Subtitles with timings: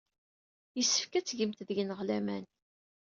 [0.77, 2.45] Yessefk ad tgemt deg-neɣ laman.